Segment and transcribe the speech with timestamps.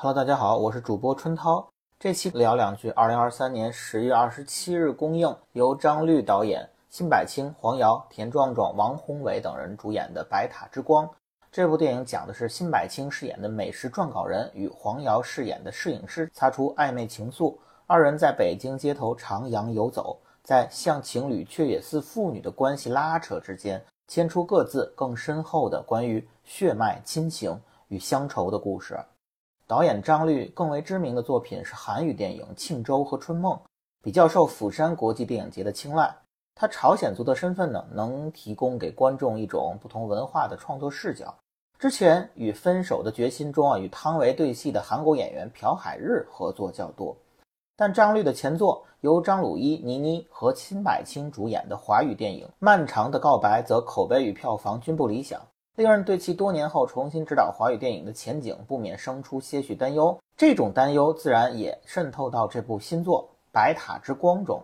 [0.00, 1.72] Hello，大家好，我是主播春涛。
[1.98, 2.88] 这期聊两句。
[2.90, 11.04] 二零二三年十月二十七日公映，由张律导演、辛柏青、黄瑶、田壮壮、王宏伟等人主演的《白塔之光》。
[11.50, 17.58] 这部电影讲的是辛柏青饰演的美食撰稿人与黄瑶饰演的摄影师擦出暧昧情愫。
[17.88, 28.96] 二人在北京街头徜徉游走，在像情侣却也似父女的关系拉扯之间，牵出各自更深厚的关于血脉亲情与乡愁的故事。
[29.68, 33.52] 导演张律更为知名的作品是韩语电影《庆州》和《春梦》，
[34.02, 36.10] 比较受釜山国际电影节的青睐。
[36.54, 41.34] 他朝鲜族的身份呢，能提供给观众一种不同文化的创作视角。
[41.78, 47.14] 之前与《分手的决心》中啊与汤唯对戏的韩国演员朴海日合作较多，
[47.76, 55.38] 但张律的前作由张鲁一、倪妮和辛柏青主演的华语电影《漫长的告白》则口碑与票房均不理想。
[55.78, 64.60] 令人对其多年后重新执导华语电影的前景不免生出些许担忧，这种担忧自然也渗透到这部新作《白塔之光》中。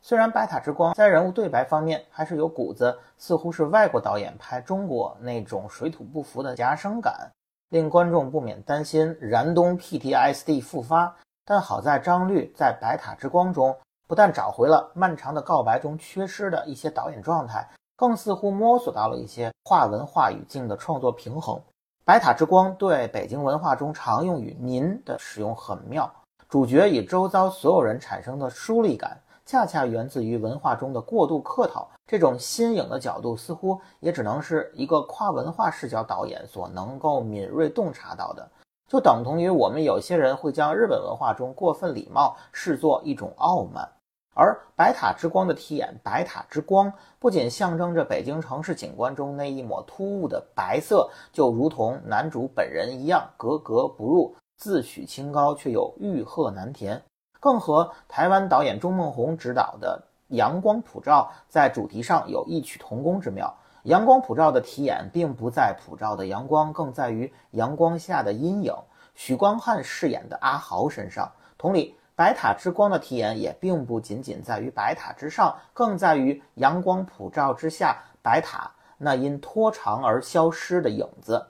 [0.00, 7.28] 虽然《白塔之光》在人物对白方面还是有股子，似乎是外国导演拍中国那种水土不服的夹生感，
[7.70, 11.12] 令观众不免担心燃冬 PTSD 复发。
[11.44, 17.68] 但好在张律在《白塔之光》中不但找回了《漫长的告白》中缺失的一些导演状态。
[17.96, 21.56] 更似乎摸索到了一些跨文化语境的创作平衡。
[22.04, 26.08] 《白塔之光》对北京文化中常用语“您”的使用很妙，
[26.48, 31.88] 主角与周遭所有人产生的疏离感，恰恰源自于文化中的过度客套。
[32.06, 38.48] 这种新颖的角度，似乎也只能是一个跨文化视角导演所能够敏锐洞察到的，
[38.86, 43.90] 就等同于我们有些人会将日本文化中过分礼貌视作一种傲慢。
[44.38, 57.02] 而白塔之光的题眼“白塔之光”不仅象征着北京城市景观中那一抹突兀的白色，就如同男主本人一样格格不入，自诩清高却又欲壑难填，
[57.40, 60.04] 更和台湾导演钟孟宏执导的
[60.36, 63.50] 《阳光普照》在主题上有异曲同工之妙。
[63.84, 68.74] 阳光普照的题眼并不在普照的阳光，更在于阳光下的阴影。
[69.14, 71.96] 许光汉饰演的阿豪身上，同理。
[72.16, 81.46] 白塔之光的题眼也并不仅仅在于白塔之上，更在于阳光普照之下，白塔那因拖长而消失的影子。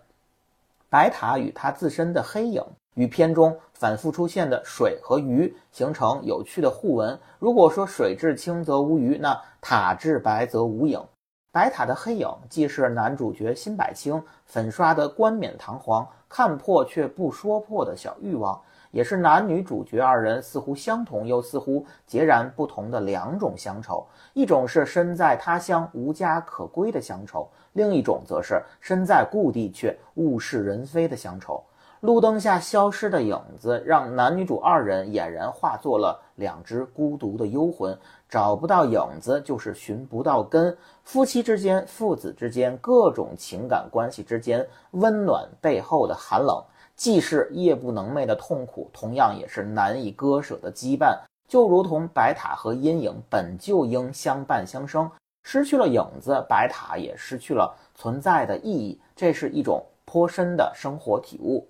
[0.91, 2.60] 白塔与它自身的黑影，
[2.94, 7.16] 与片中反复出现的水和鱼形成有趣的互文。
[7.38, 11.00] 如果说水至清则无鱼，那塔至白则无影。
[11.53, 18.60] 白塔的黑影，既是男主角辛柏青粉刷的冠冕堂皇、看破却不说破的小欲望。
[18.97, 31.62] 也是男女主角二人似乎相同又似乎截然不同的两种乡愁，一种是身在他乡无家可归的乡愁，另一种则是身在故地却物是人非的乡愁。
[32.01, 37.99] 路灯下消失的影子，让男女主二人俨然化作了两只孤独的幽魂，
[38.31, 40.75] 找不到影子就是寻不到根。
[41.03, 46.62] 夫妻之间、父子之间、各种情感关系之间，温暖背后的寒冷。
[46.97, 51.19] 既是夜不能寐的痛苦，同样也是难以割舍的羁绊。
[51.47, 55.09] 就如同白塔和阴影本就应相伴相生，
[55.45, 59.01] 失去了影子，白塔也失去了存在的意义。
[59.15, 61.69] 这是一种颇深的生活体悟。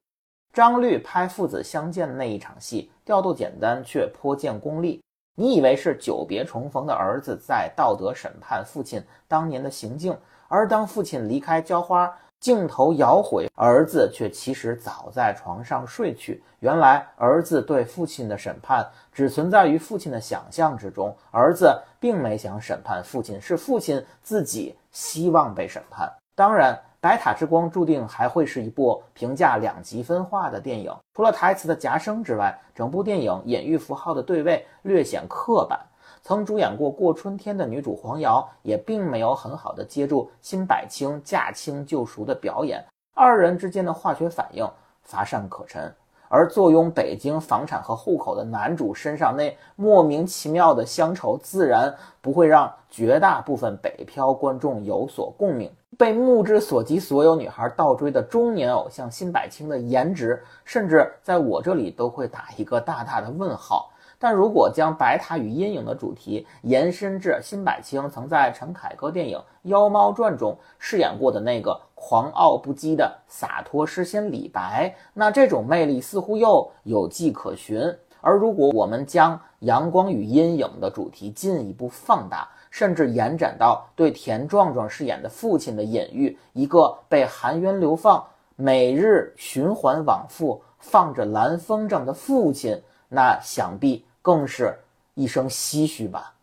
[0.53, 5.03] 张律拍父子相见的那一场戏，调度简单却颇见功力。
[5.34, 10.16] 你以为是久别重逢的儿子在道德审判父亲当年的行径，
[10.48, 12.16] 而当父亲离开浇花。
[12.46, 16.40] 镜头摇回，儿子却其实早在床上睡去。
[16.60, 26.08] 原来，儿子对父亲的审判只存在于父亲的想象之中，儿子并没想审判父亲，是父亲自己希望被审判。
[26.36, 30.94] 当然，《白塔之光》注定还会是一部评价两极分化的电影。
[31.14, 35.80] 除了台词的夹生之外，整部电影隐喻符号的对位略显刻板。
[36.26, 44.69] 曾主演过《过春天》的女主黄瑶也并没有很好的接住辛柏青驾轻就熟的表演，二人之间的化学反应
[45.03, 45.94] 乏善可陈。
[46.28, 55.71] 而坐拥北京房产和户口的男主身上那莫名其妙的乡愁，自然不会让绝大部分北漂观众有所共鸣。
[55.97, 63.92] 被目之所及所有女孩倒追的中年偶像辛柏青的颜值，甚至在我这里都会打一个大大的问号。
[64.18, 77.80] 但如果将《白塔与阴影》的主题延伸至辛柏青曾在陈凯歌电影《妖猫传》中饰演过的那个狂傲不羁的洒脱诗仙李白，那这种魅力似乎又有迹可循。
[78.21, 88.24] 而如果我们将《阳光与阴影》的主题进一步放大，甚至延展到对田壮壮饰演的父亲的隐喻，一个被含冤流放、
[88.57, 90.62] 每日循环往复。
[90.78, 94.78] 放着蓝风筝的父亲，那想必更是
[95.14, 96.34] 一声唏嘘吧。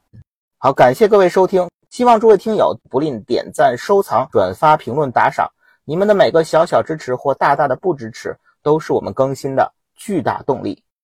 [0.57, 5.49] 好，感谢各位收听，希望诸位听友不吝点赞、收藏、转发、评论、打赏，
[5.85, 10.83] 你们的每个小小支持或大大的不支持，都是我们更新的巨大动力。